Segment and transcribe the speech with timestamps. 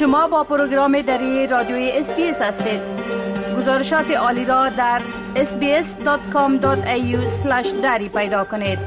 [0.00, 2.80] شما با پروگرام دری رادیوی SBS هستید
[3.56, 5.02] گزارشات عالی را در
[5.34, 6.66] sbs.com.au
[7.82, 8.78] دری پیدا کنید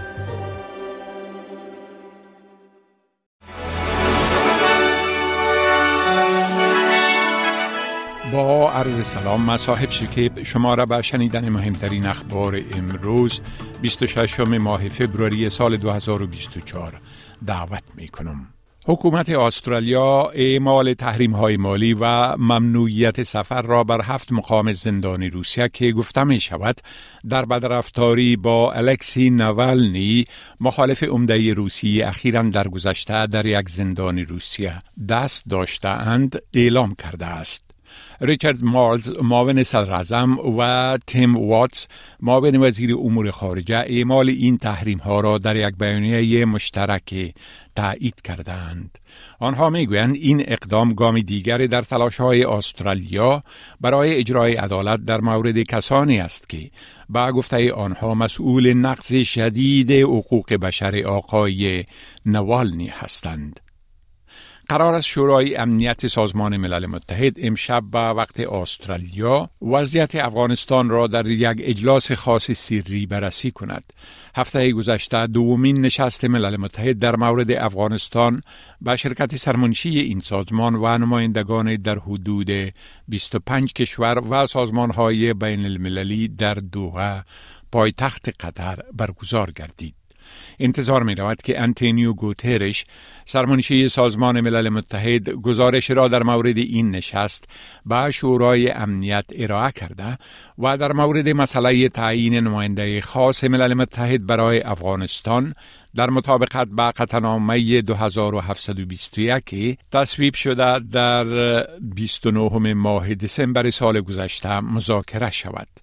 [8.34, 13.40] با عرض سلام مه صاحب شکیب شما را به شنیدن مهمترین اخبار امروز
[13.82, 17.02] 26 ماه فبروری سال 2024
[17.48, 18.54] دعوت می کنم.
[18.86, 25.70] حکومت استرالیا اعمال تحریم های مالی و ممنوعیت سفر را بر هفت مقام زندان روسیه
[25.74, 26.76] که گفته می شود
[27.30, 30.26] در بدرفتاری با الکسی نوالنی
[30.60, 37.26] مخالف عمده روسی اخیرا در گذشته در یک زندان روسیه دست داشته اند اعلام کرده
[37.26, 37.73] است.
[38.22, 40.26] ریچارد مارلز معاون صدر
[40.58, 41.88] و تیم واتس
[42.20, 47.34] معاون وزیر امور خارجه اعمال این تحریم ها را در یک بیانیه مشترک
[47.76, 48.98] تایید کردند.
[49.40, 53.42] آنها می‌گویند این اقدام گام دیگری در تلاش های استرالیا
[53.82, 56.70] برای اجرای عدالت در مورد کسانی است که
[57.10, 61.86] با گفته آنها مسئول نقض شدید حقوق بشر آقای
[62.26, 63.60] نوالنی هستند.
[64.70, 71.28] قرار است شورای امنیت سازمان ملل متحد امشب به وقت استرالیا وضعیت افغانستان را در
[71.28, 73.94] یک اجلاس خاص سری بررسی کند.
[74.36, 78.42] هفته گذشته دومین نشست ملل متحد در مورد افغانستان
[78.82, 82.74] به شرکت سرمنشی این سازمان و نمایندگان در حدود
[83.08, 87.24] 25 کشور و سازمان های بین المللی در دوحه
[87.72, 90.03] پایتخت قطر برگزار گردید.
[90.60, 92.86] انتظار می رود که انتونیو گوترش
[93.26, 97.46] سرمنشی سازمان ملل متحد گزارش را در مورد این نشست
[97.86, 100.18] به شورای امنیت ارائه کرده
[100.58, 105.54] و در مورد مسئله تعیین نماینده خاص ملل متحد برای افغانستان
[105.96, 111.26] در مطابقت با قطعنامه 2721 تصویب شده در
[111.82, 115.83] 29 ماه دسامبر سال گذشته مذاکره شود.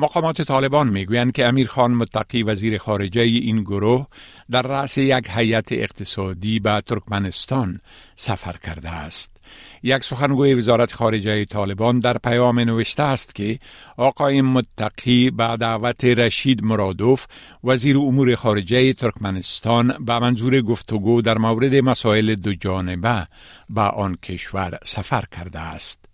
[0.00, 4.06] مقامات طالبان می‌گویند که امیر خان متقی وزیر خارجه این گروه
[4.50, 7.80] در رأس یک هیئت اقتصادی به ترکمنستان
[8.16, 9.36] سفر کرده است.
[9.82, 13.58] یک سخنگوی وزارت خارجه طالبان در پیام نوشته است که
[13.96, 17.26] آقای متقی به دعوت رشید مرادوف
[17.64, 23.26] وزیر امور خارجه ترکمنستان به منظور گفتگو در مورد مسائل دو جانبه
[23.70, 26.04] به آن کشور سفر کرده است.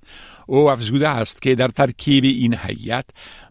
[0.47, 3.05] او افزوده است که در ترکیب این هیئت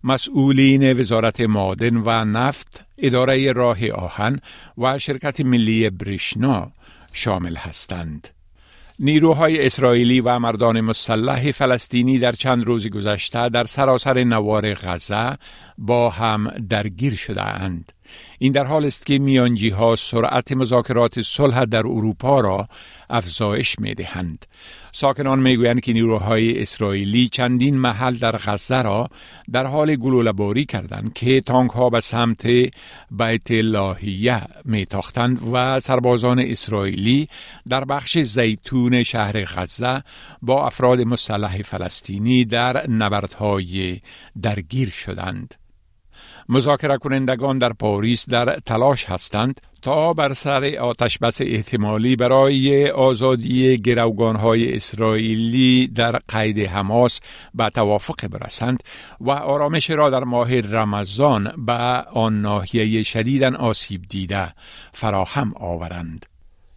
[0.04, 4.40] مسئولین وزارت معادن و نفت، اداره راه آهن
[4.78, 6.72] و شرکت ملی بریشنا
[7.14, 8.28] شامل هستند.
[9.00, 15.38] نیروهای اسرائیلی و مردان مسلح فلسطینی در چند روز گذشته در سراسر نوار غزه
[15.78, 17.92] با هم درگیر شده اند.
[18.40, 22.68] این در حال است که میانجی ها سرعت مذاکرات صلح در اروپا را
[23.10, 24.46] افزایش می دهند.
[24.92, 29.10] ساکنان می‌گویند که نیروهای اسرائیلی چندین محل در غزه را
[29.52, 32.48] در حال گلوله‌باری کردند که تانک ها به سمت
[33.12, 37.28] بیت لاهیه میتاختند و سربازان اسرائیلی
[37.70, 40.02] در بخش زیتون شهر غزه
[40.42, 44.00] با افراد مسلح فلسطینی در نبردهای
[44.42, 45.63] درگیر شدند.
[46.50, 53.78] مذاکره کنندگان در پاریس در تلاش هستند تا بر سر آتش بس احتمالی برای آزادی
[53.78, 57.20] گروگان های اسرائیلی در قید حماس
[57.54, 58.84] به توافق برسند
[59.20, 61.74] و آرامش را در ماه رمضان به
[62.14, 64.48] آن ناحیه شدیدن آسیب دیده
[64.94, 66.33] فراهم آورند.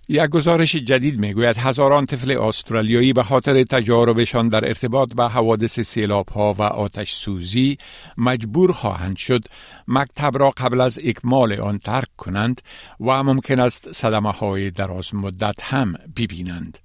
[0.09, 6.29] یک گزارش جدید می‌گوید هزاران طفل استرالیایی به خاطر تجاربشان در ارتباط به حوادث سیلاب
[6.29, 7.79] ها و آتش سوزی
[8.17, 9.45] مجبور خواهند شد
[9.89, 12.61] مکتب را قبل از اکمال آن ترک کنند
[13.01, 16.79] و ممکن است صدمه های دراز مدت هم ببینند.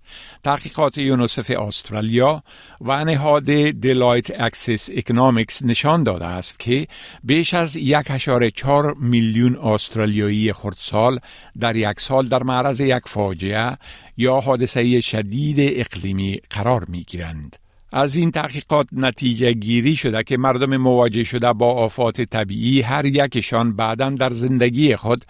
[0.44, 2.44] تحقیقات یونوسف استرالیا
[2.82, 6.88] و نهاد Deloitte Access Economics نشان داده است که
[7.24, 8.12] بیش از یک
[8.56, 11.20] چهار میلیون استرالیایی خردسال
[11.60, 13.76] در یک سال در معرض یک فاجعه
[14.18, 17.56] یا حادثه شدید اقلیمی قرار می گیرند.
[17.92, 23.76] از این تحقیقات نتیجه گیری شده که مردم مواجه شده با آفات طبیعی هر یکشان
[23.76, 25.26] بعدا در زندگی خود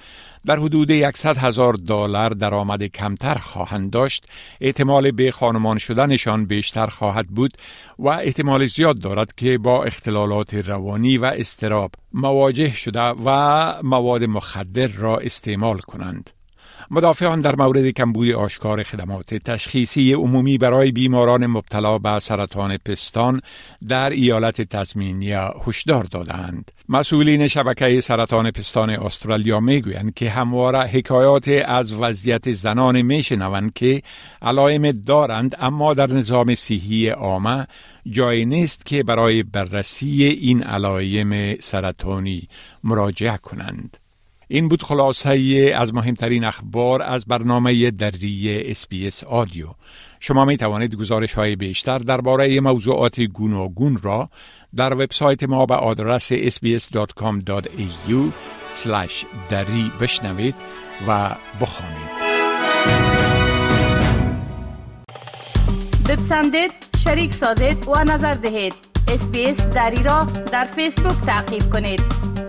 [0.46, 4.25] در حدود 100 هزار دلار درآمد کمتر خواهند داشت.
[4.62, 7.58] احتمال به خانمان شدنشان بیشتر خواهد بود
[8.00, 14.88] و احتمال زیاد دارد که با اختلالات روانی و استراب مواجه شده و مواد مخدر
[14.88, 16.30] را استعمال کنند.
[16.94, 23.42] مدافعان در مورد کمبوی آشکار خدمات تشخیصی عمومی برای بیماران مبتلا به سرطان پستان
[23.88, 26.72] در ایالت تزمینیا هشدار دادند.
[26.90, 34.02] مسئولین شبکه سرطان پستان استرالیا می‌گویند که همواره حکایات از وضعیت زنان میشنوند که
[34.42, 37.68] علائم دارند اما در نظام صحی عامه
[38.08, 42.48] جای نیست که برای بررسی این علائم سرطانی
[42.84, 44.00] مراجعه کنند.
[44.53, 49.68] این بود خلاصه از مهمترین اخبار از برنامه دری اسپیس آدیو.
[50.19, 54.30] شما می توانید گزارش های بیشتر درباره موضوعات گوناگون را
[54.75, 58.13] در وبسایت ما به آدرس sbs.com.au
[59.50, 60.56] دری بشنوید
[61.07, 62.12] و بخوانید.
[66.09, 66.71] بپسندید
[67.03, 68.74] شریک سازید و نظر دهید.
[69.07, 72.41] اسپیس دری را در فیسبوک تعقیب کنید.